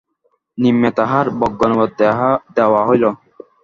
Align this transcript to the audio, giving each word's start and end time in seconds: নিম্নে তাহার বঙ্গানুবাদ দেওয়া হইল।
নিম্নে 0.57 0.89
তাহার 0.97 1.25
বঙ্গানুবাদ 1.39 1.91
দেওয়া 2.57 2.81
হইল। 2.87 3.03